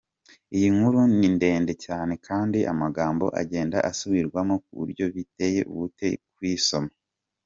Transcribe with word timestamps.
Iyi 0.55 0.67
nkuru 0.75 0.99
ni 1.17 1.27
ndende 1.35 1.73
Cyane 1.85 2.13
kandi 2.27 2.59
amagambo 2.71 3.25
agenda 3.41 3.77
asubirwamo 3.89 4.55
kuburyo 4.65 5.05
biteye 5.15 5.59
ubute 5.73 6.07
kuyisoma. 6.35 6.91